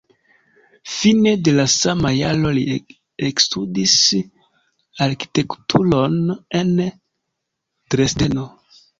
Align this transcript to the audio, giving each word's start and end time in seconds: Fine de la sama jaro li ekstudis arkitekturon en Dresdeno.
Fine 0.91 1.31
de 1.47 1.51
la 1.57 1.65
sama 1.73 2.11
jaro 2.13 2.53
li 2.57 2.63
ekstudis 3.27 3.93
arkitekturon 5.07 6.17
en 6.61 6.71
Dresdeno. 6.85 8.47